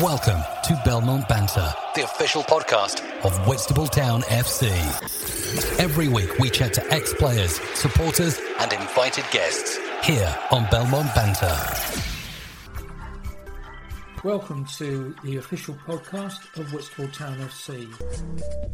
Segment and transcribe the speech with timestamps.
[0.00, 4.70] Welcome to Belmont Banter, the official podcast of Whitstable Town FC.
[5.78, 11.54] Every week we chat to ex players, supporters, and invited guests here on Belmont Banter.
[14.24, 17.86] Welcome to the official podcast of Whitstable Town FC.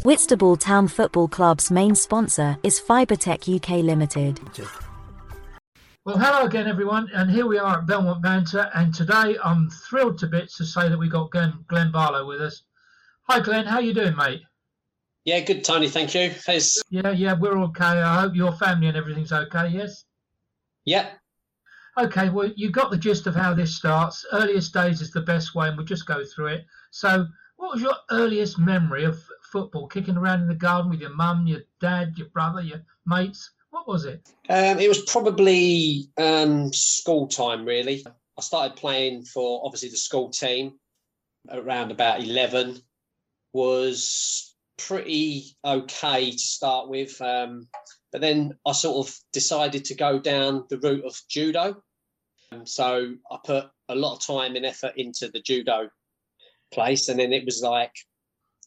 [0.04, 4.38] Whitstable Town Football Club's main sponsor is Fibertech UK Limited.
[6.07, 8.70] Well, hello again, everyone, and here we are at Belmont Banter.
[8.75, 12.41] And today, I'm thrilled to bits to say that we got Glenn, Glenn Barlow with
[12.41, 12.62] us.
[13.23, 13.66] Hi, Glenn.
[13.66, 14.42] How you doing, mate?
[15.24, 15.88] Yeah, good, Tony.
[15.88, 16.32] Thank you.
[16.46, 16.80] How's...
[16.91, 17.84] Yeah, yeah, we're okay.
[17.84, 19.66] I hope your family and everything's okay.
[19.66, 20.05] Yes.
[20.84, 21.09] Yeah.
[21.98, 22.29] Okay.
[22.29, 24.24] Well, you got the gist of how this starts.
[24.32, 26.66] Earliest days is the best way, and we'll just go through it.
[26.93, 27.27] So,
[27.57, 29.88] what was your earliest memory of football?
[29.88, 33.51] Kicking around in the garden with your mum, your dad, your brother, your mates?
[33.77, 34.27] What was it?
[34.48, 38.07] Um, it was probably um, school time, really.
[38.39, 40.79] I started playing for obviously the school team
[41.51, 42.79] around about 11.
[43.52, 47.21] Was pretty okay to start with.
[47.21, 47.68] Um,
[48.13, 51.83] but then I sort of decided to go down the route of judo.
[52.52, 55.90] Um, so I put a lot of time and effort into the judo
[56.73, 57.11] place.
[57.11, 57.93] And then it was like,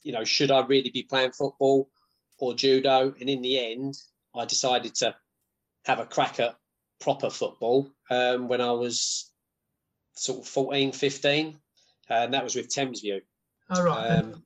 [0.03, 1.89] you know, should I really be playing football
[2.37, 3.15] or judo?
[3.19, 3.95] And in the end,
[4.35, 5.15] I decided to
[5.85, 6.55] have a crack at
[6.99, 9.31] proper football um, when I was
[10.15, 11.57] sort of 14, 15.
[12.09, 13.21] And that was with Thamesview.
[13.69, 14.07] All right.
[14.07, 14.43] Um,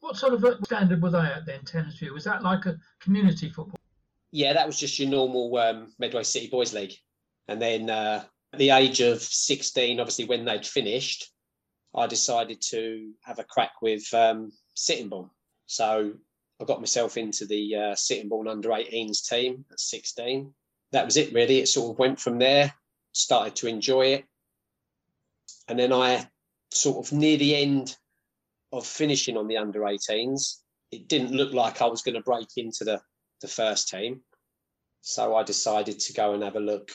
[0.00, 2.12] what sort of standard were they at then, Thamesview?
[2.12, 3.80] Was that like a community football?
[4.30, 6.94] Yeah, that was just your normal um, Medway City Boys League.
[7.48, 11.30] And then uh, at the age of 16, obviously, when they'd finished,
[11.94, 15.30] I decided to have a crack with um, Sittingbourne.
[15.66, 16.12] So
[16.60, 20.52] I got myself into the uh, Sittingbourne under 18s team at 16.
[20.92, 21.58] That was it, really.
[21.58, 22.72] It sort of went from there,
[23.12, 24.24] started to enjoy it.
[25.68, 26.28] And then I
[26.72, 27.96] sort of near the end
[28.72, 30.60] of finishing on the under 18s,
[30.92, 33.00] it didn't look like I was going to break into the,
[33.42, 34.20] the first team.
[35.02, 36.92] So I decided to go and have a look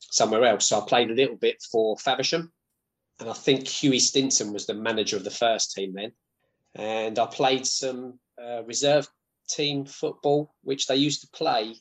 [0.00, 0.66] somewhere else.
[0.66, 2.52] So I played a little bit for Faversham.
[3.18, 6.12] And I think Hughie Stinson was the manager of the first team then.
[6.74, 9.08] And I played some uh, reserve
[9.48, 11.74] team football, which they used to play.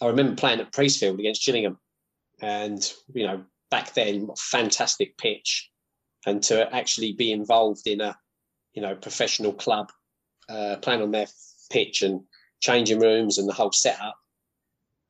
[0.00, 1.78] I remember playing at Priestfield against Gillingham,
[2.40, 5.70] and you know back then, fantastic pitch,
[6.26, 8.16] and to actually be involved in a
[8.72, 9.90] you know professional club,
[10.48, 11.26] uh, playing on their
[11.70, 12.22] pitch and
[12.60, 14.16] changing rooms and the whole setup,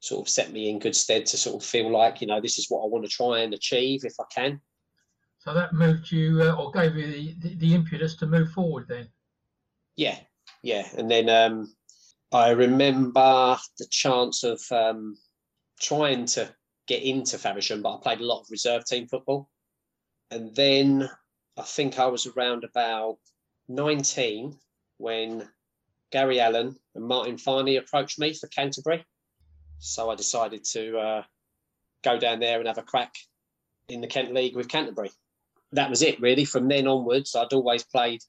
[0.01, 2.59] sort of set me in good stead to sort of feel like you know this
[2.59, 4.61] is what I want to try and achieve if I can.
[5.39, 8.87] So that moved you, uh, or gave you the, the, the impetus to move forward
[8.89, 9.09] then.
[9.97, 10.19] Yeah,
[10.63, 10.87] yeah.
[10.97, 11.75] And then um,
[12.33, 15.17] I remember the chance of um,
[15.81, 16.49] trying to
[16.87, 19.49] get into Faversham, but I played a lot of reserve team football.
[20.31, 21.09] And then
[21.57, 23.19] I think I was around about
[23.69, 24.57] 19
[24.99, 25.49] when
[26.13, 29.05] Gary Allen and Martin Farney approached me for Canterbury.
[29.79, 31.23] So I decided to uh,
[32.05, 33.15] go down there and have a crack
[33.89, 35.11] in the Kent League with Canterbury.
[35.73, 36.45] That was it, really.
[36.45, 38.21] From then onwards, I'd always played,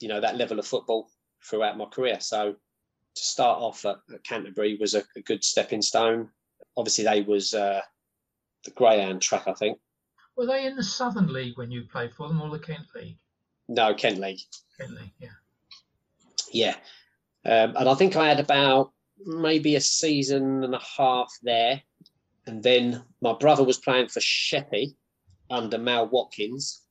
[0.00, 1.08] you know, that level of football
[1.44, 2.20] throughout my career.
[2.20, 2.54] So
[3.14, 6.28] to start off at, at Canterbury was a, a, good stepping stone.
[6.76, 7.80] Obviously, they was uh,
[8.64, 9.78] the Greyhound track, I think.
[10.36, 13.18] Were they in the Southern League when you played for them, or the Kent League?
[13.68, 14.40] No, Kent League.
[14.78, 15.28] Kent League, yeah.
[16.52, 16.76] Yeah,
[17.44, 18.92] um, and I think I had about
[19.24, 21.82] maybe a season and a half there,
[22.46, 24.94] and then my brother was playing for Sheppey
[25.50, 26.82] under Mal Watkins,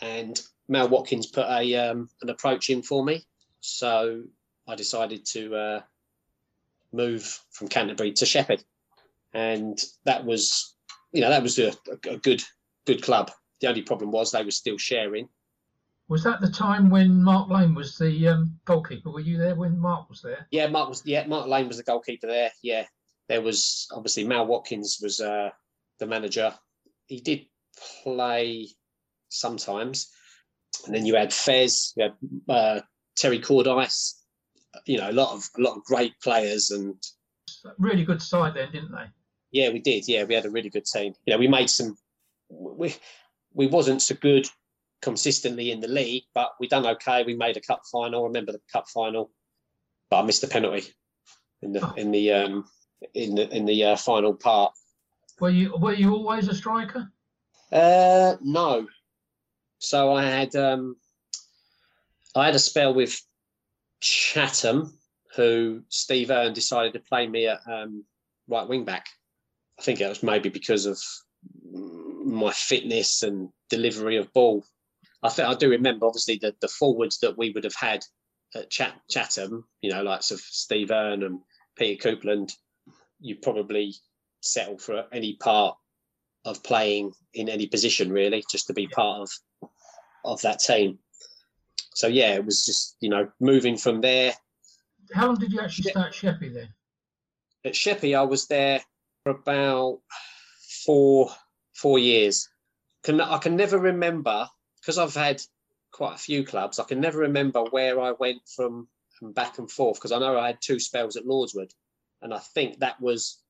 [0.00, 3.24] and Mal Watkins put a um, an approach in for me
[3.60, 4.22] so
[4.66, 5.80] I decided to uh,
[6.92, 8.58] move from Canterbury to Sheppey,
[9.32, 10.74] and that was,
[11.12, 11.72] you know, that was a,
[12.08, 12.42] a, good
[12.86, 13.30] good club.
[13.60, 15.28] The only problem was they were still sharing.
[16.08, 19.10] Was that the time when Mark Lane was the um, goalkeeper?
[19.10, 20.48] Were you there when Mark was there?
[20.50, 21.02] Yeah, Mark was.
[21.04, 22.50] Yeah, Mark Lane was the goalkeeper there.
[22.62, 22.86] Yeah,
[23.28, 25.50] there was obviously Mal Watkins was uh,
[25.98, 26.52] the manager.
[27.06, 27.46] He did
[28.02, 28.68] play
[29.28, 30.10] sometimes,
[30.84, 32.14] and then you had Fez, you had
[32.48, 32.80] uh,
[33.16, 34.22] Terry Cordice,
[34.86, 36.94] you know, a lot of a lot of great players and
[37.78, 39.06] really good side then, didn't they?
[39.52, 40.06] Yeah, we did.
[40.06, 41.14] Yeah, we had a really good team.
[41.26, 41.96] You know, we made some.
[42.48, 42.94] We
[43.52, 44.48] we wasn't so good
[45.02, 47.24] consistently in the league, but we done okay.
[47.24, 48.24] We made a cup final.
[48.24, 49.30] I remember the cup final,
[50.08, 50.84] but I missed the penalty
[51.62, 51.94] in the oh.
[51.96, 52.64] in the um
[53.14, 54.72] in the in the uh, final part.
[55.40, 57.10] Were you were you always a striker?
[57.72, 58.86] Uh, no.
[59.78, 60.96] So I had um
[62.34, 63.20] I had a spell with
[64.00, 64.98] Chatham,
[65.36, 68.04] who Steve Earn decided to play me at um,
[68.48, 69.06] right wing back.
[69.78, 70.98] I think it was maybe because of
[71.72, 74.64] my fitness and delivery of ball.
[75.22, 78.04] I think I do remember obviously the, the forwards that we would have had
[78.54, 81.40] at Chat, Chatham, you know, like of Steve Earn and
[81.76, 82.52] Peter Coupland,
[83.20, 83.94] you probably
[84.42, 85.76] settle for any part
[86.44, 89.30] of playing in any position really, just to be part of
[90.24, 90.98] of that team.
[92.00, 94.32] So yeah, it was just you know moving from there.
[95.12, 96.70] How long did you actually start Sheppey then?
[97.62, 98.80] At Sheppey, I was there
[99.22, 100.00] for about
[100.86, 101.30] four
[101.74, 102.48] four years.
[103.02, 104.48] Can I can never remember
[104.80, 105.42] because I've had
[105.90, 106.78] quite a few clubs.
[106.78, 108.88] I can never remember where I went from,
[109.18, 111.74] from back and forth because I know I had two spells at Lordswood,
[112.22, 113.42] and I think that was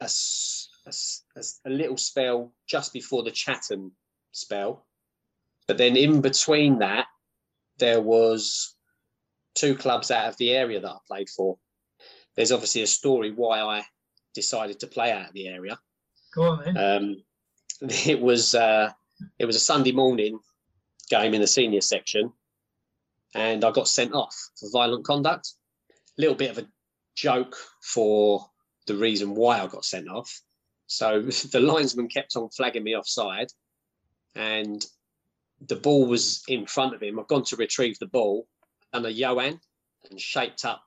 [0.00, 0.08] a,
[0.86, 3.90] a, a little spell just before the Chatham
[4.30, 4.86] spell.
[5.66, 7.06] But then in between that,
[7.78, 8.74] there was
[9.54, 11.58] two clubs out of the area that I played for.
[12.36, 13.82] There's obviously a story why I
[14.34, 15.78] decided to play out of the area.
[16.34, 16.76] Go on then.
[16.76, 17.22] Um,
[18.06, 18.90] it was uh,
[19.38, 20.38] it was a Sunday morning
[21.10, 22.32] game in the senior section,
[23.34, 25.52] and I got sent off for violent conduct.
[25.90, 26.68] A little bit of a
[27.14, 28.46] joke for
[28.86, 30.40] the reason why I got sent off.
[30.86, 31.22] So
[31.52, 33.48] the linesman kept on flagging me offside,
[34.34, 34.84] and
[35.68, 37.18] the ball was in front of him.
[37.18, 38.46] I've gone to retrieve the ball,
[38.92, 39.60] and a Johan
[40.10, 40.82] and shaped up,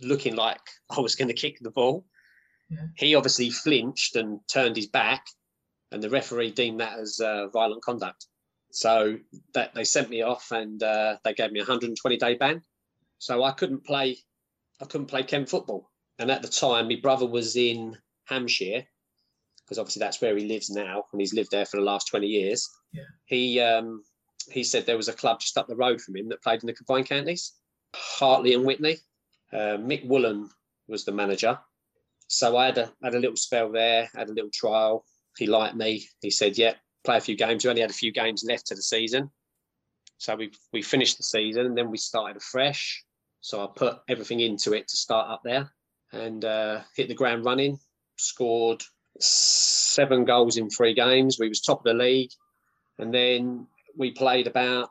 [0.00, 0.60] looking like
[0.90, 2.06] I was going to kick the ball.
[2.70, 2.86] Yeah.
[2.96, 5.24] He obviously flinched and turned his back,
[5.90, 8.26] and the referee deemed that as uh, violent conduct.
[8.70, 9.18] So
[9.54, 12.62] that they sent me off, and uh, they gave me a 120 day ban.
[13.18, 14.18] So I couldn't play.
[14.80, 15.90] I couldn't play Kent football.
[16.18, 17.96] And at the time, my brother was in
[18.26, 18.84] Hampshire,
[19.68, 22.26] because obviously that's where he lives now, and he's lived there for the last 20
[22.26, 22.66] years.
[22.92, 23.02] Yeah.
[23.26, 24.02] He um,
[24.50, 26.66] he said there was a club just up the road from him that played in
[26.66, 27.52] the combined counties,
[27.94, 28.98] Hartley Wintney.
[29.52, 30.48] Uh, Mick Woolen
[30.88, 31.58] was the manager.
[32.28, 35.04] So I had a had a little spell there, had a little trial.
[35.36, 36.06] He liked me.
[36.22, 36.74] He said, "Yeah,
[37.04, 39.30] play a few games." We only had a few games left to the season,
[40.16, 43.04] so we we finished the season and then we started afresh.
[43.40, 45.70] So I put everything into it to start up there
[46.12, 47.78] and uh, hit the ground running.
[48.16, 48.82] Scored
[49.20, 51.38] seven goals in three games.
[51.38, 52.30] We was top of the league,
[52.98, 53.66] and then
[53.96, 54.90] we played about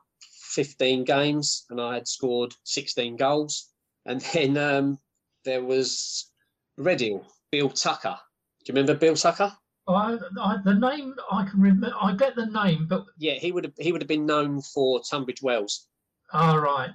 [0.58, 3.70] 15 games, and I had scored 16 goals.
[4.06, 5.00] And then um,
[5.46, 6.32] there was
[6.78, 8.18] Redhill, Bill Tucker.
[8.64, 9.52] Do you remember Bill Tucker?
[9.88, 11.96] Oh, I, I, the name I can remember.
[12.00, 15.00] I get the name, but yeah, he would have he would have been known for
[15.02, 15.88] Tunbridge Wells.
[16.34, 16.90] All oh, right.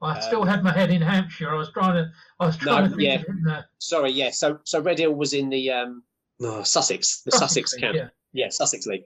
[0.00, 1.50] I um, still had my head in Hampshire.
[1.50, 2.10] I was trying to.
[2.40, 3.62] I was trying no, to yeah.
[3.78, 4.30] Sorry, yeah.
[4.30, 6.02] So so Redhill was in the um,
[6.42, 7.96] oh, Sussex, the Sussex, Sussex camp.
[7.96, 8.08] Yeah.
[8.32, 9.04] yeah, Sussex League.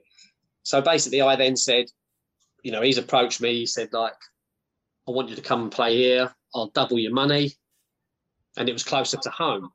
[0.63, 1.85] So basically, I then said,
[2.63, 3.53] you know, he's approached me.
[3.53, 4.13] He said, like,
[5.07, 6.33] I want you to come and play here.
[6.55, 7.51] I'll double your money.
[8.57, 9.69] And it was closer to home.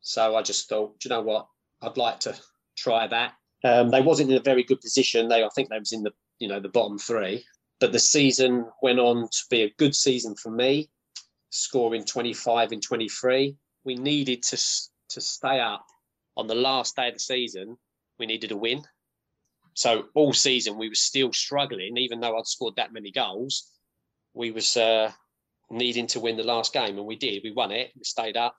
[0.00, 1.48] So I just thought, do you know what?
[1.82, 2.38] I'd like to
[2.76, 3.32] try that.
[3.64, 5.28] Um, they wasn't in a very good position.
[5.28, 7.44] They, I think, they was in the, you know, the bottom three.
[7.80, 10.90] But the season went on to be a good season for me,
[11.50, 13.56] scoring 25 in 23.
[13.84, 14.58] We needed to
[15.10, 15.86] to stay up
[16.38, 17.76] on the last day of the season,
[18.18, 18.82] we needed a win.
[19.74, 23.70] So all season we were still struggling, even though I'd scored that many goals.
[24.34, 25.10] We was uh,
[25.70, 27.42] needing to win the last game, and we did.
[27.42, 27.90] We won it.
[27.96, 28.56] We stayed up.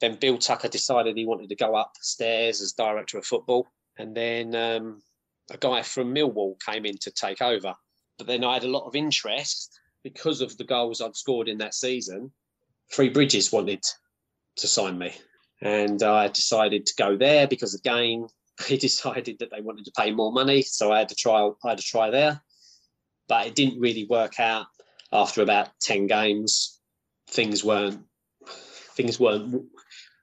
[0.00, 3.66] Then Bill Tucker decided he wanted to go upstairs as director of football,
[3.98, 5.02] and then um,
[5.50, 7.74] a guy from Millwall came in to take over.
[8.18, 11.58] But then I had a lot of interest because of the goals I'd scored in
[11.58, 12.30] that season.
[12.92, 13.82] Three Bridges wanted
[14.56, 15.12] to sign me.
[15.62, 18.26] And I decided to go there because again,
[18.68, 20.62] they decided that they wanted to pay more money.
[20.62, 22.40] So I had to try I had to try there.
[23.28, 24.66] But it didn't really work out
[25.12, 26.80] after about 10 games.
[27.28, 28.04] Things weren't
[28.94, 29.64] things weren't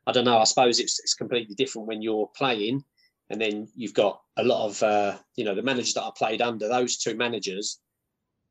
[0.05, 2.83] I don't know, I suppose it's it's completely different when you're playing
[3.29, 6.41] and then you've got a lot of uh, you know the managers that I played
[6.41, 7.79] under those two managers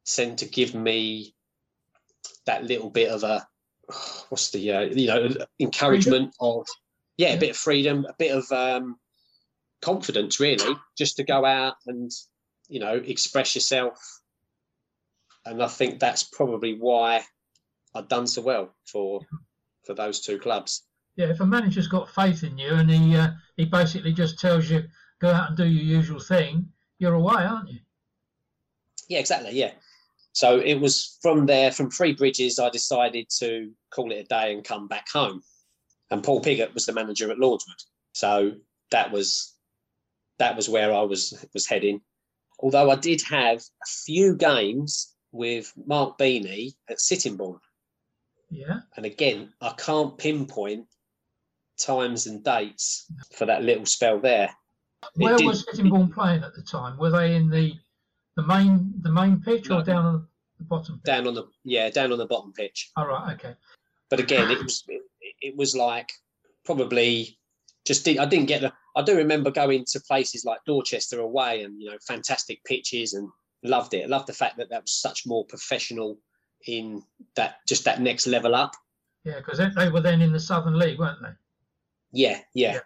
[0.04, 1.34] tend to give me
[2.46, 3.46] that little bit of a
[4.28, 5.28] what's the uh, you know
[5.60, 6.66] encouragement of
[7.16, 8.96] yeah, yeah, a bit of freedom, a bit of um,
[9.80, 12.10] confidence, really, just to go out and
[12.68, 13.98] you know express yourself.
[15.44, 17.22] And I think that's probably why
[17.94, 19.20] I've done so well for
[19.84, 20.84] for those two clubs.
[21.16, 24.70] Yeah, if a manager's got faith in you and he uh, he basically just tells
[24.70, 24.84] you
[25.20, 26.68] go out and do your usual thing,
[26.98, 27.80] you're away, aren't you?
[29.08, 29.52] Yeah, exactly.
[29.52, 29.72] Yeah,
[30.32, 34.52] so it was from there, from Three Bridges, I decided to call it a day
[34.52, 35.42] and come back home.
[36.10, 37.82] And Paul Piggott was the manager at Lordswood.
[38.12, 38.52] So
[38.90, 39.54] that was
[40.38, 42.00] that was where I was was heading.
[42.60, 47.60] Although I did have a few games with Mark Beanie at Sittingbourne.
[48.50, 48.80] Yeah.
[48.96, 50.86] And again, I can't pinpoint
[51.78, 54.50] times and dates for that little spell there.
[55.14, 56.98] Where was Sittingbourne playing at the time?
[56.98, 57.74] Were they in the
[58.36, 59.78] The main the main pitch no.
[59.78, 60.26] or down on
[60.58, 60.96] the bottom?
[60.96, 61.04] Pitch?
[61.04, 62.90] Down on the yeah, down on the bottom pitch.
[62.96, 63.54] All right, okay.
[64.10, 65.02] But again, it was it,
[65.40, 66.12] it was like
[66.64, 67.38] probably
[67.86, 68.72] just did, I didn't get the.
[68.94, 73.28] I do remember going to places like Dorchester away and you know fantastic pitches and
[73.62, 74.04] loved it.
[74.04, 76.18] I loved the fact that that was such more professional
[76.66, 77.02] in
[77.36, 78.72] that just that next level up.
[79.24, 81.28] Yeah, because they were then in the Southern League, weren't they?
[82.12, 82.74] Yeah, yeah.
[82.74, 82.80] yeah.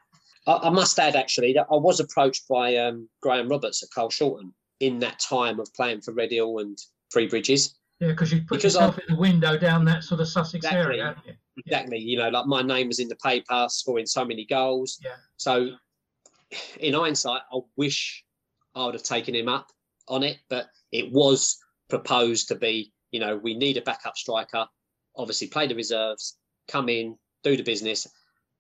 [0.47, 4.53] I, I, must add actually that I was approached by um, Graham Roberts at Carshalton
[4.81, 6.79] in that time of playing for Redhill and
[7.13, 7.75] Three Bridges.
[8.01, 10.55] Yeah, because you put because yourself I, in the window down that sort of Sussex
[10.55, 11.33] exactly, area, you?
[11.65, 11.99] Exactly.
[11.99, 14.99] You know, like my name was in the paper, scoring so many goals.
[15.03, 15.15] Yeah.
[15.39, 15.71] So,
[16.79, 18.23] in hindsight, I wish
[18.75, 19.69] I would have taken him up
[20.09, 24.67] on it, but it was proposed to be, you know, we need a backup striker.
[25.17, 26.37] Obviously, play the reserves,
[26.69, 28.07] come in, do the business.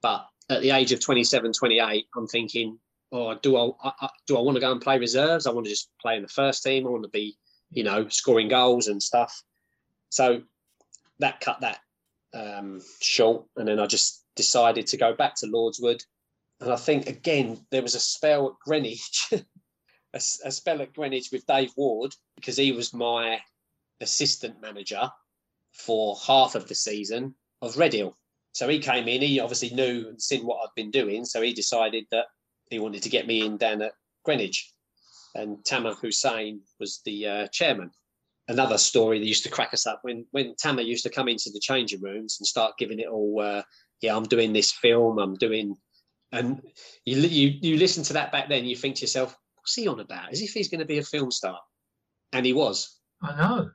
[0.00, 2.78] But at the age of 27, 28, I'm thinking,
[3.16, 5.46] oh, do I, I do I want to go and play reserves?
[5.46, 6.86] I want to just play in the first team.
[6.86, 7.36] I want to be,
[7.70, 9.42] you know, scoring goals and stuff.
[10.10, 10.42] So
[11.18, 11.80] that cut that
[12.34, 16.02] um, short, and then I just decided to go back to Lordswood.
[16.60, 19.42] And I think again there was a spell at Greenwich, a,
[20.14, 23.40] a, spell at Greenwich with Dave Ward because he was my
[24.00, 25.10] assistant manager
[25.72, 28.16] for half of the season of Redhill.
[28.52, 29.20] So he came in.
[29.20, 32.26] He obviously knew and seen what I'd been doing, so he decided that
[32.70, 33.92] he wanted to get me in down at
[34.24, 34.72] Greenwich.
[35.34, 37.90] And Tamer Hassan was the uh, chairman
[38.48, 41.50] another story that used to crack us up when when Tamer used to come into
[41.50, 43.40] the changing rooms and start giving it all.
[43.40, 43.62] Uh,
[44.00, 45.18] yeah, I'm doing this film.
[45.18, 45.76] I'm doing,
[46.32, 46.62] and
[47.04, 48.64] you you you listen to that back then.
[48.64, 50.32] You think to yourself, what's he on about?
[50.32, 51.58] As if he's going to be a film star,
[52.32, 52.98] and he was.
[53.22, 53.70] I know,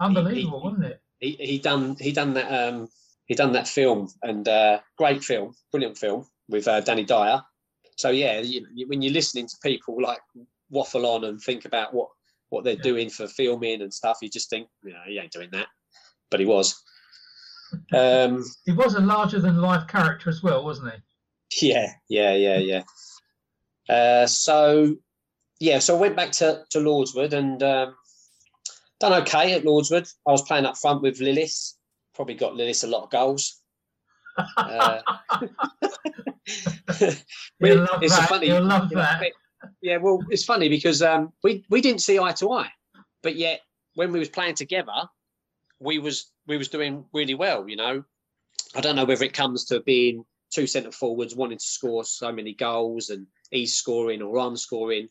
[0.00, 1.00] unbelievable, he, he, wasn't it?
[1.18, 2.88] He he done he done that um
[3.26, 7.42] he done that film and uh, great film, brilliant film with uh, Danny Dyer.
[7.96, 10.20] So yeah, you, when you're listening to people like
[10.70, 12.08] waffle on and think about what
[12.50, 12.82] what they're yeah.
[12.82, 15.66] doing for filming and stuff, you just think, you know, he ain't doing that.
[16.30, 16.82] But he was.
[17.92, 21.68] Um, he was a larger than life character as well, wasn't he?
[21.68, 22.82] Yeah, yeah, yeah, yeah.
[23.88, 24.96] Uh, so,
[25.58, 27.96] yeah, so I went back to, to Lordswood and um,
[29.00, 30.08] done okay at Lordswood.
[30.26, 31.74] I was playing up front with Lillis.
[32.14, 33.60] Probably got Lillis a lot of goals.
[34.56, 35.00] Uh,
[37.60, 38.28] You'll love it's that.
[38.28, 39.22] Funny, You'll love that
[39.82, 42.70] yeah, well, it's funny because um, we we didn't see eye to eye,
[43.22, 43.60] but yet
[43.94, 44.92] when we was playing together,
[45.78, 47.68] we was we was doing really well.
[47.68, 48.04] You know,
[48.74, 52.32] I don't know whether it comes to being two centre forwards wanting to score so
[52.32, 55.08] many goals and he's scoring or I'm scoring.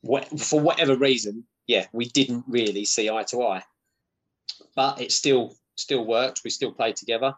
[0.00, 3.62] What, for whatever reason, yeah, we didn't really see eye to eye,
[4.74, 6.40] but it still still worked.
[6.44, 7.34] We still played together.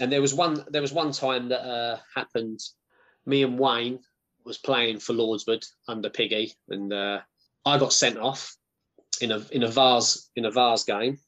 [0.00, 2.60] And there was one there was one time that uh, happened.
[3.26, 4.00] Me and Wayne
[4.44, 7.20] was playing for Lordswood under Piggy, and uh,
[7.64, 8.56] I got sent off
[9.20, 11.18] in a in a Vase in a Vase game,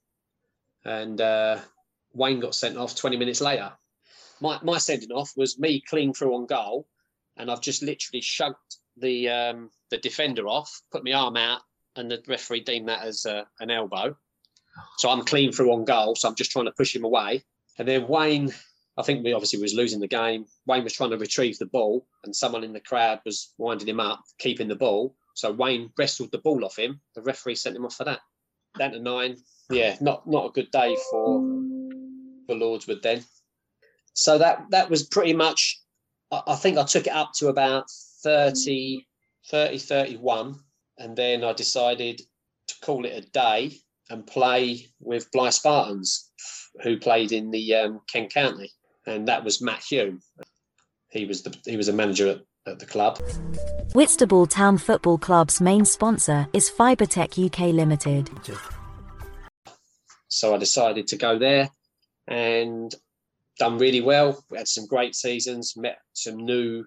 [0.84, 1.58] and uh,
[2.12, 3.72] Wayne got sent off 20 minutes later.
[4.40, 6.86] My my sending off was me clean through on goal,
[7.36, 11.60] and I've just literally shugged the um, the defender off, put my arm out,
[11.96, 14.16] and the referee deemed that as uh, an elbow.
[14.98, 16.14] So I'm clean through on goal.
[16.14, 17.44] So I'm just trying to push him away,
[17.78, 18.52] and then Wayne
[19.00, 20.44] I think we obviously was losing the game.
[20.66, 23.98] Wayne was trying to retrieve the ball, and someone in the crowd was winding him
[23.98, 25.16] up, keeping the ball.
[25.34, 27.00] So Wayne wrestled the ball off him.
[27.14, 28.20] The referee sent him off for that.
[28.78, 29.36] Down to nine.
[29.70, 31.40] Yeah, not not a good day for
[32.46, 33.24] for Lordswood then.
[34.12, 35.80] So that that was pretty much.
[36.30, 37.86] I, I think I took it up to about
[38.22, 39.06] 30,
[39.48, 40.56] 30, 31,
[40.98, 42.20] and then I decided
[42.68, 46.30] to call it a day and play with Bly Spartans,
[46.82, 48.70] who played in the um, Kent County
[49.06, 50.20] and that was Matt Hume.
[51.10, 53.20] He was the he was a manager at, at the club.
[53.94, 58.30] Whitstable Town Football Club's main sponsor is Fibertech UK Limited.
[60.28, 61.70] So I decided to go there
[62.28, 62.94] and
[63.58, 64.44] done really well.
[64.50, 66.84] We had some great seasons, met some new,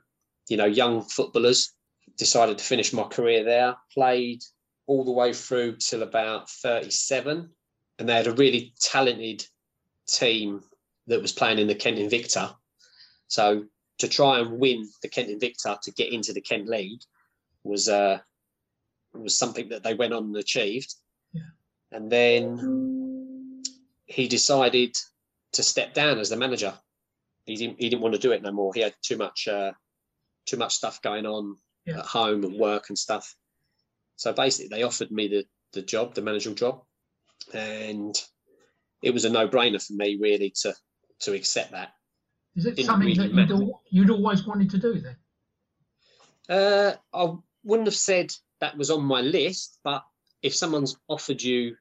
[0.49, 1.73] you know, young footballers.
[2.17, 3.75] Decided to finish my career there.
[3.93, 4.43] Played
[4.85, 7.49] all the way through till about 37,
[7.99, 9.45] and they had a really talented
[10.07, 10.63] team
[11.07, 12.55] that was playing in the Kent Invicta.
[13.27, 13.65] So
[13.99, 17.01] to try and win the Kent Invicta to get into the Kent League
[17.63, 18.19] was uh,
[19.13, 20.93] was something that they went on and achieved.
[21.33, 21.41] Yeah.
[21.91, 23.63] And then
[24.05, 24.95] he decided
[25.53, 26.73] to step down as the manager.
[27.45, 28.73] He didn't he didn't want to do it no more.
[28.73, 29.73] He had too much uh,
[30.45, 31.99] too much stuff going on yeah.
[31.99, 33.35] at home and work and stuff.
[34.15, 36.83] So basically, they offered me the the job, the managerial job,
[37.53, 38.15] and
[39.01, 40.73] it was a no brainer for me really to
[41.21, 41.93] to accept that.
[42.55, 45.15] Is it something really that you'd, you'd, always wanted to do then?
[46.47, 50.03] Uh, I wouldn't have said that was on my list, but
[50.43, 51.75] if someone's offered you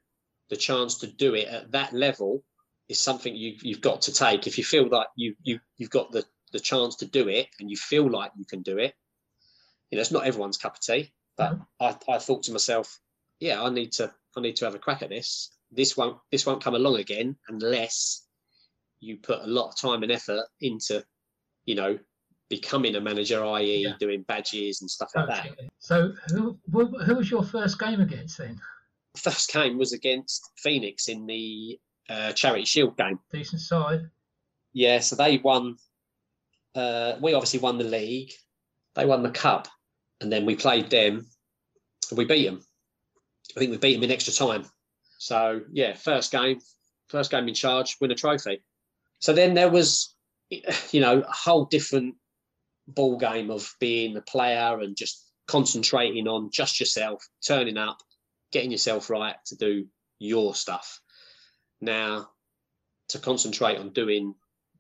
[0.48, 2.42] the chance to do it at that level,
[2.88, 4.46] is something you've you've got to take.
[4.46, 7.70] If you feel like you you you've got the the chance to do it and
[7.70, 8.94] you feel like you can do it,
[9.90, 11.12] you know, it's not everyone's cup of tea.
[11.36, 12.10] But mm-hmm.
[12.10, 13.00] I, I thought to myself,
[13.40, 15.50] yeah, I need to I need to have a crack at this.
[15.70, 18.26] This won't this won't come along again unless
[19.00, 21.04] you put a lot of time and effort into,
[21.64, 21.98] you know,
[22.48, 23.94] becoming a manager, i.e., yeah.
[23.98, 25.48] doing badges and stuff like that.
[25.78, 28.60] So, who who was your first game against then?
[29.16, 33.18] First game was against Phoenix in the uh, Charity Shield game.
[33.32, 34.02] Decent side.
[34.72, 35.76] Yeah, so they won.
[36.74, 38.32] Uh, we obviously won the league.
[38.94, 39.68] They won the cup,
[40.23, 41.26] and then we played them.
[42.11, 42.62] And we beat them.
[43.57, 44.64] I think we beat them in extra time.
[45.19, 46.59] So yeah, first game,
[47.09, 48.62] first game in charge, win a trophy.
[49.19, 50.14] So then there was,
[50.50, 52.14] you know, a whole different
[52.88, 57.99] ball game of being a player and just concentrating on just yourself, turning up,
[58.52, 59.87] getting yourself right to do
[60.19, 61.00] your stuff.
[61.81, 62.31] Now,
[63.09, 64.35] to concentrate on doing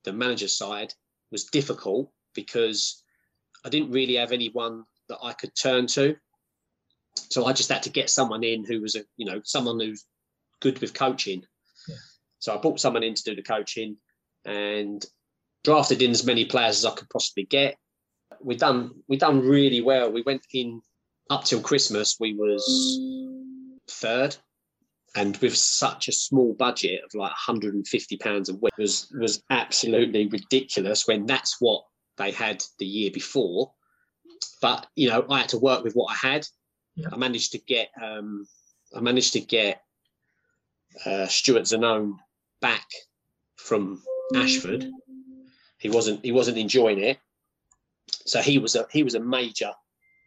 [0.04, 0.92] the manager side
[1.30, 3.02] was difficult because
[3.64, 6.16] I didn't really have anyone that I could turn to.
[7.14, 10.04] So I just had to get someone in who was a, you know, someone who's
[10.60, 11.42] good with coaching.
[11.88, 11.96] Yeah.
[12.38, 13.96] So I brought someone in to do the coaching
[14.44, 15.04] and
[15.64, 17.76] drafted in as many players as I could possibly get
[18.40, 20.10] we done we done really well.
[20.10, 20.80] We went in
[21.30, 22.16] up till Christmas.
[22.18, 24.36] We was third,
[25.14, 30.26] and with such a small budget of like 150 pounds a week was was absolutely
[30.26, 31.06] ridiculous.
[31.06, 31.84] When that's what
[32.18, 33.72] they had the year before.
[34.62, 36.46] But you know, I had to work with what I had.
[36.94, 37.08] Yeah.
[37.12, 38.46] I managed to get um,
[38.96, 39.82] I managed to get
[41.04, 42.16] uh, Stuart Zanone
[42.60, 42.86] back
[43.56, 44.00] from
[44.34, 44.88] Ashford.
[45.78, 47.18] He wasn't he wasn't enjoying it,
[48.24, 49.72] so he was a he was a major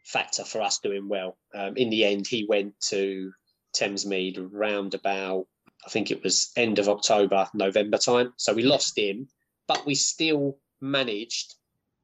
[0.04, 1.38] factor for us doing well.
[1.56, 3.32] Um, in the end, he went to
[3.74, 5.48] Thamesmead round about
[5.86, 8.34] I think it was end of October, November time.
[8.38, 9.28] So we lost him,
[9.68, 11.56] but we still managed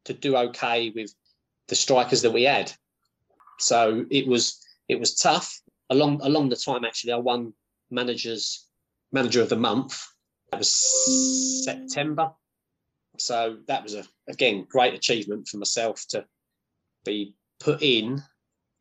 [0.06, 1.14] to do okay with
[1.72, 2.70] the strikers that we had.
[3.58, 5.58] So it was it was tough.
[5.90, 7.54] Along along the time, actually, I won
[7.90, 8.68] managers
[9.14, 10.06] manager of the month.
[10.52, 12.32] That was September.
[13.18, 16.26] So that was a again great achievement for myself to
[17.06, 18.22] be put in,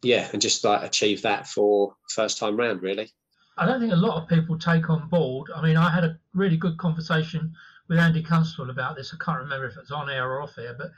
[0.02, 3.12] yeah, and just like achieve that for first time round really.
[3.56, 5.48] I don't think a lot of people take on board.
[5.54, 7.52] I mean, I had a really good conversation
[7.88, 9.14] with Andy Constable about this.
[9.14, 10.90] I can't remember if it's on air or off air, but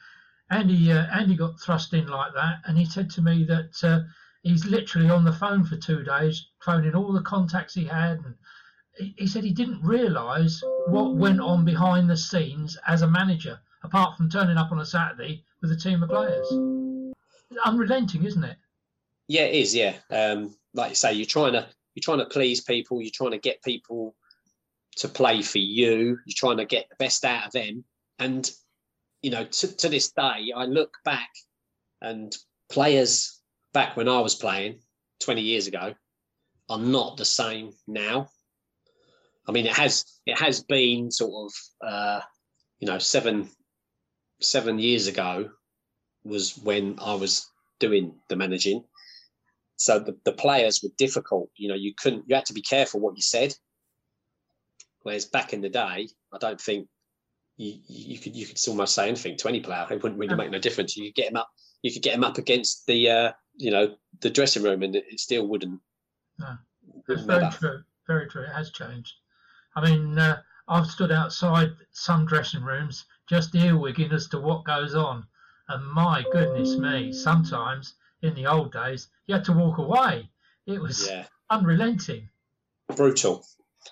[0.51, 4.01] Andy uh, Andy got thrust in like that, and he said to me that uh,
[4.43, 8.35] he's literally on the phone for two days, phoning all the contacts he had, and
[9.17, 14.17] he said he didn't realise what went on behind the scenes as a manager, apart
[14.17, 16.47] from turning up on a Saturday with a team of players.
[17.65, 18.57] Unrelenting, isn't it?
[19.29, 19.75] Yeah, it is.
[19.75, 23.01] Yeah, um, like you say, you're trying to you're trying to please people.
[23.01, 24.15] You're trying to get people
[24.97, 26.19] to play for you.
[26.27, 27.85] You're trying to get the best out of them.
[28.19, 28.51] And
[29.23, 31.31] you know, to, to this day, I look back
[32.01, 32.37] and
[32.71, 33.41] players
[33.73, 34.81] back when I was playing
[35.21, 35.95] 20 years ago
[36.69, 38.29] are not the same now.
[39.47, 42.21] I mean, it has it has been sort of uh,
[42.79, 43.51] you know seven
[44.41, 45.51] seven years ago
[46.25, 47.49] was when I was
[47.81, 48.85] doing the managing.
[49.77, 51.51] So the, the players were difficult.
[51.57, 53.55] You know, you couldn't you had to be careful what you said.
[55.03, 56.87] Whereas back in the day, I don't think
[57.57, 59.87] you, you could you could almost say anything to any player.
[59.91, 60.97] It wouldn't really make no difference.
[60.97, 61.51] You could get him up.
[61.83, 65.21] You could get him up against the uh, you know the dressing room, and it
[65.21, 65.81] still wouldn't.
[66.39, 66.59] No,
[67.07, 67.83] that's very true.
[68.07, 68.43] Very true.
[68.43, 69.15] It has changed.
[69.77, 74.95] I mean, uh, I've stood outside some dressing rooms just earwigging as to what goes
[74.95, 75.27] on.
[75.69, 80.29] And my goodness me, sometimes in the old days, you had to walk away.
[80.67, 81.27] It was yeah.
[81.51, 82.29] unrelenting.
[82.95, 83.47] Brutal.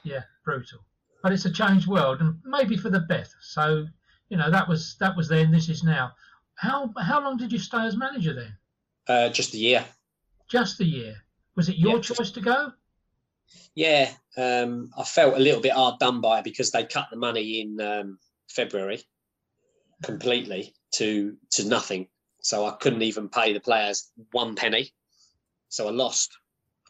[0.05, 0.81] Yeah, brutal.
[1.23, 3.35] But it's a changed world, and maybe for the best.
[3.41, 3.87] So,
[4.29, 5.51] you know, that was that was then.
[5.51, 6.13] This is now.
[6.55, 8.57] How how long did you stay as manager then?
[9.07, 9.85] Uh, just a year.
[10.49, 11.17] Just a year.
[11.57, 12.35] Was it your yeah, choice just...
[12.35, 12.73] to go?
[13.75, 17.61] Yeah, um, I felt a little bit hard done by because they cut the money
[17.61, 19.03] in um, February
[20.03, 22.09] completely to to nothing.
[22.43, 24.93] So I couldn't even pay the players one penny.
[25.69, 26.37] So I lost.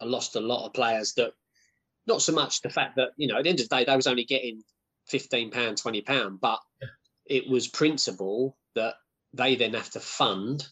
[0.00, 1.32] I lost a lot of players that,
[2.10, 3.96] not so much the fact that you know at the end of the day they
[3.96, 4.62] was only getting
[5.06, 6.60] fifteen pound, twenty pound, but
[7.26, 8.94] it was principle that
[9.32, 10.66] they then have to fund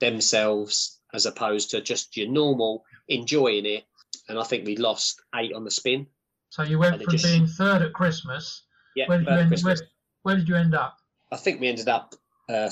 [0.00, 3.84] themselves as opposed to just your normal enjoying it
[4.28, 6.06] and I think we lost eight on the spin.
[6.50, 8.62] So you went from just, being third at Christmas.
[8.96, 9.76] Yeah, where did, you end, where,
[10.22, 10.96] where, did you end up?
[11.32, 12.14] I think we ended up
[12.48, 12.70] uh,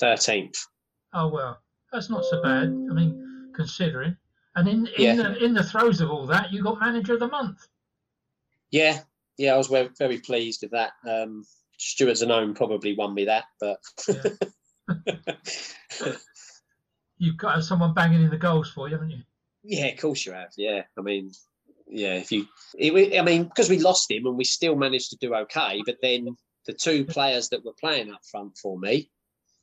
[0.00, 0.64] thirteenth.
[1.12, 1.58] Uh, oh well,
[1.92, 2.64] that's not so bad.
[2.64, 4.16] I mean, considering.
[4.56, 5.14] And in in, yeah.
[5.14, 7.66] the, in the throes of all that, you got manager of the month.
[8.70, 9.00] Yeah,
[9.36, 10.92] yeah, I was very, very pleased with that.
[11.08, 11.44] Um,
[11.78, 15.34] Stuart Zanone probably won me that, but yeah.
[17.18, 19.22] you've got someone banging in the goals for you, haven't you?
[19.62, 20.52] Yeah, of course you have.
[20.56, 21.32] Yeah, I mean,
[21.86, 22.46] yeah, if you,
[22.78, 25.96] it, I mean, because we lost him and we still managed to do okay, but
[26.00, 29.10] then the two players that were playing up front for me,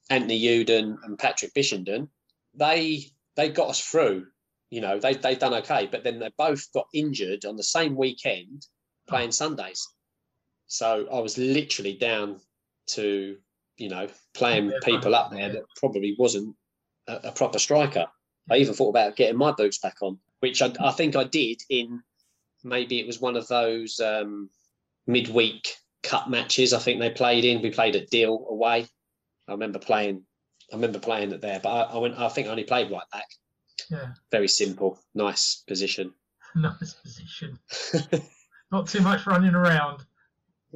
[0.10, 2.10] Anthony Uden and Patrick Bishenden,
[2.54, 4.28] they they got us through.
[4.74, 7.96] You know, they they've done okay, but then they both got injured on the same
[7.96, 8.66] weekend
[9.08, 9.88] playing Sundays.
[10.66, 12.42] So I was literally down
[12.88, 13.38] to,
[13.78, 16.56] you know, playing people up there that probably wasn't
[17.08, 18.08] a, a proper striker.
[18.50, 21.62] I even thought about getting my boots back on, which I, I think I did
[21.70, 22.02] in
[22.64, 24.50] maybe it was one of those um,
[25.06, 25.70] midweek
[26.02, 26.74] cup matches.
[26.74, 27.62] I think they played in.
[27.62, 28.88] We played at Deal away.
[29.48, 30.24] I remember playing.
[30.72, 32.18] I remember playing it there, but I, I went.
[32.18, 33.28] I think I only played right back.
[33.90, 34.14] Yeah.
[34.32, 36.14] Very simple, nice position.
[36.56, 37.60] nice position.
[38.72, 40.04] Not too much running around.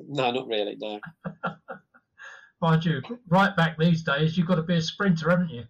[0.07, 0.75] No, not really.
[0.79, 0.99] No.
[2.61, 5.63] Mind you, right back these days, you've got to be a sprinter, haven't you?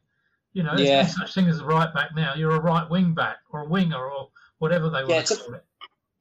[0.54, 1.02] You know, there's yeah.
[1.04, 2.34] no such thing as a right back now.
[2.36, 5.66] You're a right wing back or a winger or whatever they want to call it.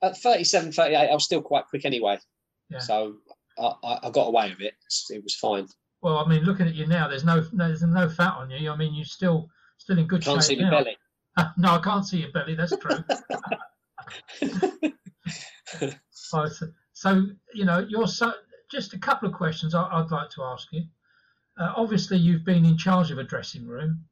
[0.03, 2.19] At 37, 38, I was still quite quick anyway.
[2.69, 2.81] Yeah.
[2.81, 3.17] So
[3.59, 4.75] I, I got away with it.
[5.11, 5.69] It was fine.
[6.03, 8.71] Well, I mean, looking at you now, there's no there's no fat on you.
[8.71, 9.49] I mean, you're still
[9.79, 10.59] still in good can't shape.
[10.59, 10.97] Can't see your belly.
[11.57, 12.55] no, I can't see your belly.
[12.55, 13.05] That's true.
[16.11, 16.47] so,
[16.93, 18.33] so, you know, you're so,
[18.71, 20.83] just a couple of questions I, would like to ask you.
[21.59, 24.05] Uh, obviously, you've been in charge of a dressing room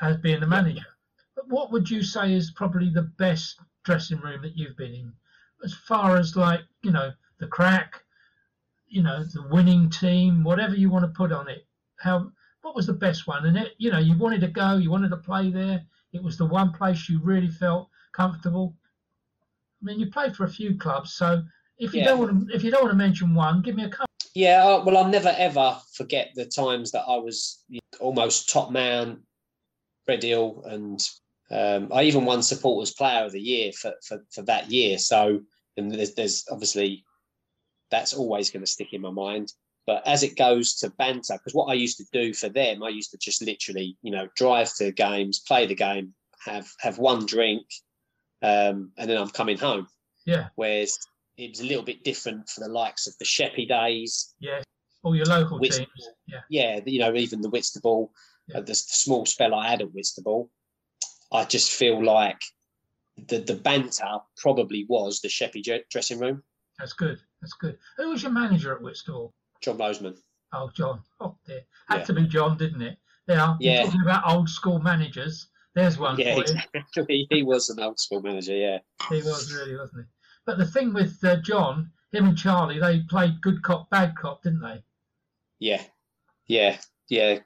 [0.00, 0.86] as being the manager.
[1.34, 5.12] But what would you say is probably the best dressing room that you've been in,
[5.64, 8.02] as far as like you know the crack,
[8.86, 11.66] you know the winning team, whatever you want to put on it?
[11.98, 12.30] How
[12.62, 13.46] what was the best one?
[13.46, 15.84] And it, you know, you wanted to go, you wanted to play there.
[16.14, 18.74] It was the one place you really felt comfortable.
[19.82, 21.42] I mean, you played for a few clubs, so
[21.78, 22.06] if you yeah.
[22.06, 24.06] don't want to, if you don't want to mention one, give me a couple.
[24.34, 27.64] Yeah, uh, well, I'll never ever forget the times that I was
[28.00, 29.20] almost top man,
[30.08, 31.00] Red Hill, and
[31.50, 34.98] um, I even won Supporters Player of the Year for, for, for that year.
[34.98, 35.40] So,
[35.76, 37.04] and there's, there's obviously
[37.90, 39.52] that's always going to stick in my mind.
[39.86, 42.88] But as it goes to banter, because what I used to do for them, I
[42.88, 47.26] used to just literally, you know, drive to games, play the game, have have one
[47.26, 47.66] drink,
[48.42, 49.86] um, and then I'm coming home.
[50.26, 50.48] Yeah.
[50.54, 50.98] Whereas
[51.36, 54.34] it was a little bit different for the likes of the Sheppey days.
[54.38, 54.62] Yeah.
[55.02, 55.86] All your local Whitstable.
[55.86, 56.08] teams.
[56.26, 56.40] Yeah.
[56.48, 56.80] Yeah.
[56.86, 58.10] You know, even the Whitstable,
[58.48, 58.58] yeah.
[58.58, 60.50] uh, the, the, small spell I had at Whitstable,
[61.32, 62.40] I just feel like
[63.28, 66.42] the the banter probably was the Sheppey dressing room.
[66.78, 67.20] That's good.
[67.40, 67.78] That's good.
[67.98, 69.34] Who was your manager at Whitstable?
[69.62, 70.16] John Bozeman.
[70.52, 71.00] Oh, John.
[71.20, 71.62] Oh, dear.
[71.88, 72.04] Had yeah.
[72.04, 72.98] to be John, didn't it?
[73.26, 73.56] Yeah.
[73.60, 73.84] Yeah.
[73.84, 75.48] Talking about old school managers.
[75.74, 76.18] There's one.
[76.18, 77.26] Yeah, exactly.
[77.30, 78.54] he was an old school manager.
[78.54, 78.78] Yeah,
[79.10, 80.10] he was really, wasn't he?
[80.46, 84.44] But the thing with uh, John, him and Charlie, they played good cop, bad cop,
[84.44, 84.84] didn't they?
[85.58, 85.82] Yeah,
[86.46, 87.40] yeah, yeah.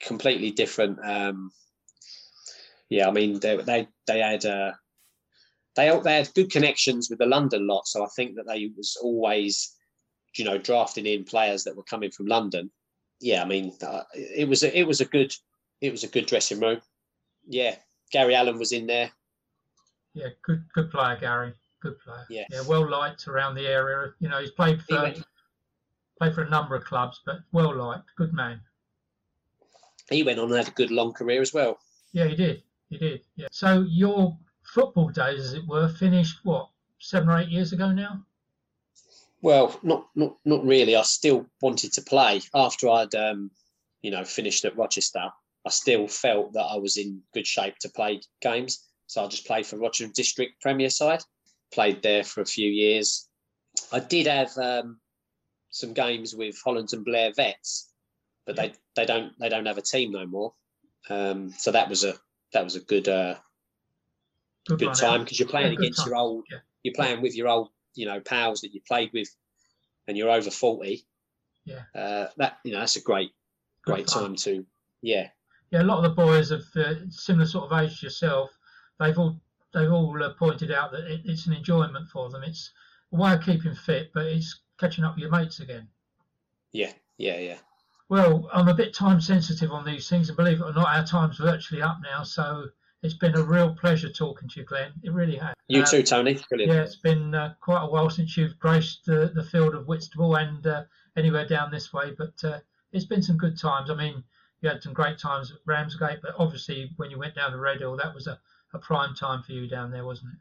[0.00, 0.98] Completely different.
[1.04, 1.50] Um,
[2.90, 4.72] yeah, I mean they they they had uh,
[5.74, 8.96] they they had good connections with the London lot, so I think that they was
[9.02, 9.73] always,
[10.36, 12.70] you know, drafting in players that were coming from London.
[13.20, 15.34] Yeah, I mean uh, it was a, it was a good
[15.80, 16.80] it was a good dressing room
[17.46, 17.76] yeah,
[18.10, 19.10] Gary Allen was in there.
[20.14, 21.52] Yeah, good good player, Gary.
[21.80, 22.24] Good player.
[22.30, 24.12] Yeah, yeah well liked around the area.
[24.20, 25.24] You know, he's played for he went,
[26.18, 28.10] played for a number of clubs, but well liked.
[28.16, 28.60] Good man.
[30.10, 31.78] He went on and had a good long career as well.
[32.12, 32.62] Yeah, he did.
[32.90, 33.22] He did.
[33.36, 33.48] Yeah.
[33.50, 36.68] So your football days, as it were, finished what
[37.00, 38.24] seven or eight years ago now.
[39.44, 40.96] Well, not not not really.
[40.96, 43.50] I still wanted to play after I'd um,
[44.00, 45.28] you know finished at Rochester.
[45.66, 48.88] I still felt that I was in good shape to play games.
[49.06, 51.20] So I just played for Rochester District Premier side,
[51.74, 53.28] played there for a few years.
[53.92, 54.98] I did have um,
[55.68, 57.92] some games with Holland and Blair Vets,
[58.46, 60.54] but they, they don't they don't have a team no more.
[61.10, 62.14] Um, so that was a
[62.54, 63.34] that was a good uh,
[64.68, 66.08] good, good time because you're playing yeah, against time.
[66.08, 66.60] your old yeah.
[66.82, 69.28] you're playing with your old you know pals that you played with,
[70.06, 71.06] and you're over forty.
[71.64, 73.32] Yeah, uh, that you know that's a great
[73.84, 74.64] great time to
[75.02, 75.28] yeah
[75.74, 78.50] yeah, a lot of the boys of uh, similar sort of age to yourself,
[79.00, 79.40] they've all
[79.72, 82.44] they've all uh, pointed out that it, it's an enjoyment for them.
[82.44, 82.70] It's
[83.12, 85.88] a way of keeping fit, but it's catching up with your mates again.
[86.70, 87.56] Yeah, yeah, yeah.
[88.08, 91.04] Well, I'm a bit time sensitive on these things, and believe it or not, our
[91.04, 92.22] time's virtually up now.
[92.22, 92.66] So
[93.04, 94.90] it's been a real pleasure talking to you, Glenn.
[95.02, 95.54] It really has.
[95.68, 96.38] You um, too, Tony.
[96.48, 96.72] Brilliant.
[96.72, 100.34] Yeah, it's been uh, quite a while since you've graced the, the field of Whitstable
[100.36, 102.60] and uh, anywhere down this way, but uh,
[102.92, 103.90] it's been some good times.
[103.90, 104.24] I mean,
[104.62, 107.80] you had some great times at Ramsgate, but obviously when you went down to Red
[107.80, 108.40] Hill, that was a,
[108.72, 110.38] a prime time for you down there, wasn't it?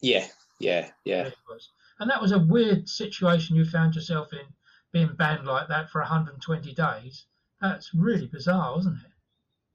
[0.00, 0.26] Yeah,
[0.60, 1.26] yeah, yeah.
[1.26, 1.70] It was.
[1.98, 4.46] And that was a weird situation you found yourself in,
[4.92, 7.26] being banned like that for 120 days.
[7.60, 9.09] That's really bizarre, wasn't it?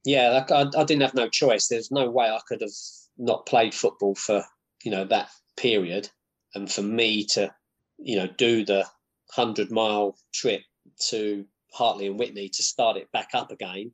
[0.06, 1.68] Yeah, like I, I didn't have no choice.
[1.68, 2.72] There's no way I could have
[3.18, 4.44] not played football for
[4.84, 6.10] you know that period,
[6.54, 7.54] and for me to
[7.98, 8.86] you know do the
[9.32, 10.62] hundred mile trip
[11.10, 13.92] to Hartley Wintney to start it back up again,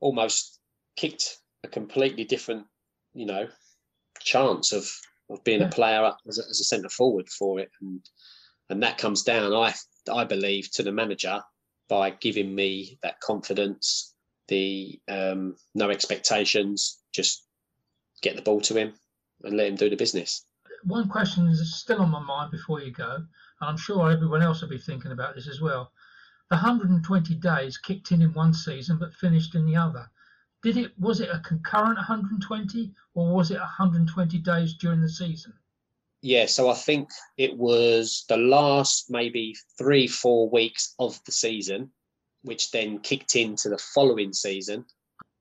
[0.00, 0.60] almost
[0.96, 2.66] kicked a completely different
[3.14, 3.48] you know
[4.20, 4.90] chance of
[5.30, 5.68] of being yeah.
[5.68, 8.00] a player as a, as a centre forward for it, and
[8.68, 9.74] and that comes down, I
[10.12, 11.40] I believe, to the manager
[11.88, 14.13] by giving me that confidence,
[14.48, 17.44] the um, no expectations, just
[18.22, 18.94] get the ball to him
[19.42, 20.44] and let him do the business.
[20.84, 23.26] One question is still on my mind before you go, and
[23.60, 25.92] I'm sure everyone else will be thinking about this as well.
[26.50, 30.10] The 120 days kicked in in one season but finished in the other.
[30.62, 35.52] Did it was it a concurrent 120 or was it 120 days during the season?
[36.20, 41.92] Yeah, so I think it was the last maybe three, four weeks of the season,
[42.44, 44.84] which then kicked into the following season.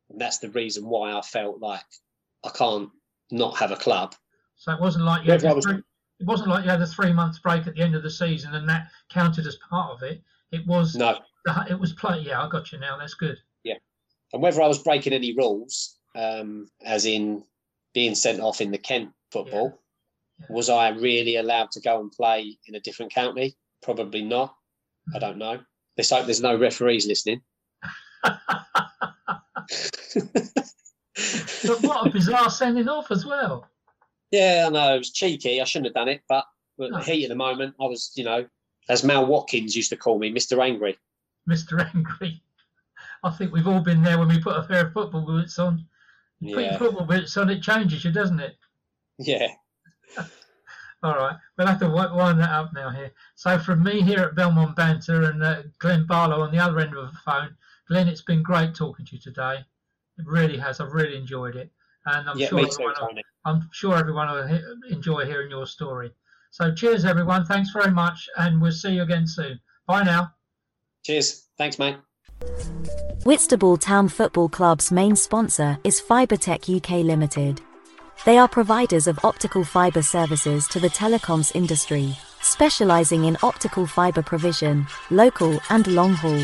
[0.09, 1.85] And that's the reason why I felt like
[2.43, 2.89] I can't
[3.29, 4.15] not have a club.
[4.55, 5.81] So it wasn't like you had was, three,
[6.19, 8.55] it wasn't like you had a three month break at the end of the season
[8.55, 10.21] and that counted as part of it.
[10.51, 11.19] It was no,
[11.69, 12.19] it was play.
[12.19, 12.97] Yeah, I got you now.
[12.97, 13.37] That's good.
[13.63, 13.75] Yeah,
[14.31, 17.43] and whether I was breaking any rules, um, as in
[17.93, 19.79] being sent off in the Kent football,
[20.39, 20.45] yeah.
[20.47, 20.55] Yeah.
[20.55, 23.55] was I really allowed to go and play in a different county?
[23.81, 24.55] Probably not.
[25.13, 25.59] I don't know.
[25.97, 27.41] Let's hope there's no referees listening.
[28.23, 28.41] but
[31.81, 33.67] what a bizarre sending off as well.
[34.31, 34.95] Yeah, I know.
[34.95, 35.61] It was cheeky.
[35.61, 36.45] I shouldn't have done it, but
[36.81, 38.45] at the heat of the moment, I was, you know,
[38.89, 40.63] as Mal Watkins used to call me, Mr.
[40.63, 40.97] Angry.
[41.47, 41.87] Mr.
[41.93, 42.41] Angry.
[43.23, 45.85] I think we've all been there when we put a pair of football boots on.
[46.39, 46.55] You yeah.
[46.55, 48.55] Put your football boots on, it changes you, doesn't it?
[49.19, 49.47] Yeah.
[51.03, 53.11] All right, we'll have to wind that up now here.
[53.35, 56.95] So from me here at Belmont Banter and uh, Glenn Barlow on the other end
[56.95, 57.55] of the phone,
[57.87, 59.57] Glenn, it's been great talking to you today.
[60.17, 60.79] It really has.
[60.79, 61.71] I've really enjoyed it,
[62.05, 66.11] and I'm yeah, sure too, will, I'm sure everyone will enjoy hearing your story.
[66.51, 67.45] So cheers, everyone.
[67.45, 69.59] Thanks very much, and we'll see you again soon.
[69.87, 70.33] Bye now.
[71.03, 71.47] Cheers.
[71.57, 71.97] Thanks, mate.
[73.25, 77.61] Whitstable Town Football Club's main sponsor is Fibertech UK Limited.
[78.25, 84.21] They are providers of optical fiber services to the telecoms industry, specializing in optical fiber
[84.21, 86.41] provision, local and long haul.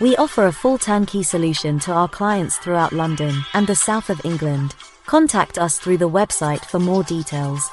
[0.00, 4.20] We offer a full turnkey solution to our clients throughout London and the south of
[4.24, 4.74] England.
[5.06, 7.70] Contact us through the website for more details.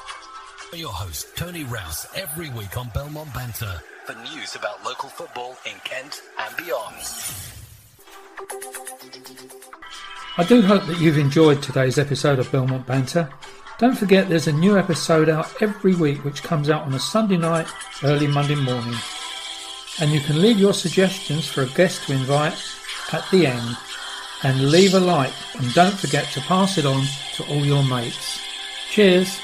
[0.72, 5.74] Your host, Tony Rouse, every week on Belmont Banter for news about local football in
[5.82, 6.94] Kent and beyond.
[10.38, 13.28] I do hope that you've enjoyed today's episode of Belmont Banter.
[13.78, 17.36] Don't forget there's a new episode out every week which comes out on a Sunday
[17.36, 17.66] night,
[18.02, 18.94] early Monday morning.
[20.00, 22.56] And you can leave your suggestions for a guest to invite
[23.12, 23.76] at the end.
[24.42, 28.40] And leave a like and don't forget to pass it on to all your mates.
[28.90, 29.38] Cheers!